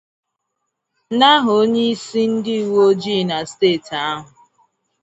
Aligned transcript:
n'aha 1.17 1.51
onyeisi 1.61 2.21
ndị 2.33 2.55
uwe 2.67 2.81
ojii 2.89 3.23
na 3.29 3.37
steeti 3.51 3.93
ahụ 4.09 4.27